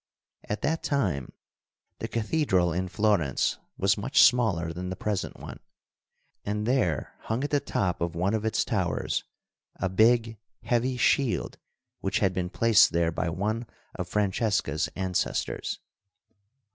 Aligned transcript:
At 0.45 0.63
that 0.63 0.81
time 0.81 1.31
the 1.99 2.07
cathedral 2.07 2.73
in 2.73 2.87
Florence 2.87 3.59
was 3.77 3.99
much 3.99 4.19
smaller 4.23 4.73
than 4.73 4.89
the 4.89 4.95
present 4.95 5.39
one, 5.39 5.59
and 6.43 6.65
there 6.65 7.13
hung 7.25 7.43
at 7.43 7.51
the 7.51 7.59
top 7.59 8.01
of 8.01 8.15
one 8.15 8.33
of 8.33 8.43
its 8.43 8.65
towers 8.65 9.23
a 9.75 9.89
big, 9.89 10.37
heavy 10.63 10.97
shield, 10.97 11.59
which 11.99 12.17
had 12.17 12.33
been 12.33 12.49
placed 12.49 12.93
there 12.93 13.11
by 13.11 13.29
one 13.29 13.67
of 13.93 14.09
Francesca's 14.09 14.87
ancestors. 14.95 15.77